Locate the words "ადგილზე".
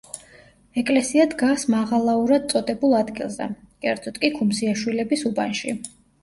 3.01-3.47